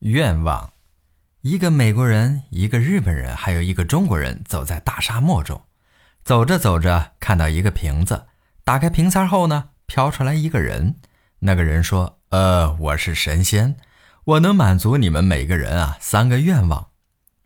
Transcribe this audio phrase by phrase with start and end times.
[0.00, 0.72] 愿望。
[1.42, 5.62] 一个美国人、一个日本人，还有一个中国人走在大沙漠中，
[6.22, 8.26] 走着走着，看到一个瓶子，
[8.64, 10.96] 打开瓶塞后呢，飘出来一个人。
[11.40, 13.76] 那个人说：“呃，我是神仙，
[14.24, 16.90] 我能满足你们每个人啊三个愿望。”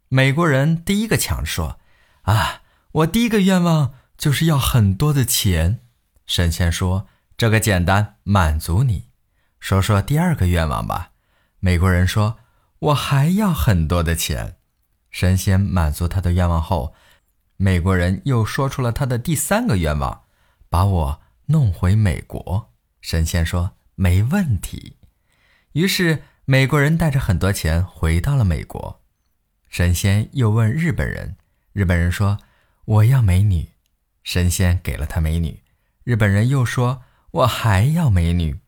[0.09, 1.79] 美国人第一个抢说
[2.23, 2.63] ：“啊，
[2.93, 5.81] 我第一个愿望就是要很多的钱。”
[6.27, 9.11] 神仙说：“这个简单，满足你。
[9.61, 11.11] 说说第二个愿望吧。”
[11.61, 12.39] 美国人说
[12.85, 14.57] ：“我还要很多的钱。”
[15.11, 16.95] 神仙满足他的愿望后，
[17.57, 20.25] 美国人又说出了他的第三个愿望
[20.69, 24.97] ：“把我弄回美国。”神仙说：“没问题。”
[25.73, 29.01] 于是美国人带着很多钱回到了美国。
[29.69, 31.37] 神仙又问日本人，
[31.73, 32.39] 日本人说
[32.85, 33.71] ：“我要美女。”
[34.25, 35.63] 神仙给了他美女。
[36.03, 38.61] 日本人又说：“我还要美女。”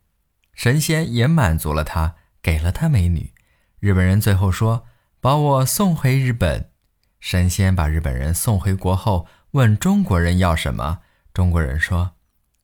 [0.53, 3.33] 神仙也满足了他，给了他美女。
[3.79, 4.85] 日本人最后说
[5.19, 6.71] ：“把我送回日本。”
[7.19, 10.99] 神仙把日本人送回国后，问中国人要什么。
[11.33, 12.11] 中国人说：“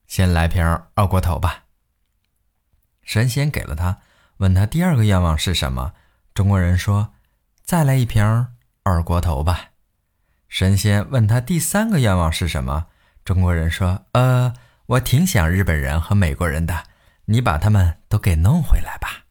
[0.07, 1.65] 先来瓶二锅头吧。”
[3.03, 3.99] 神仙给了他，
[4.37, 5.93] 问他第二个愿望是什么。
[6.33, 7.13] 中国人说。
[7.65, 8.49] 再来一瓶
[8.83, 9.69] 二锅头吧。
[10.49, 12.87] 神仙问他第三个愿望是什么？
[13.23, 14.53] 中国人说：“呃，
[14.85, 16.83] 我挺想日本人和美国人的，
[17.25, 19.22] 你把他们都给弄回来吧。”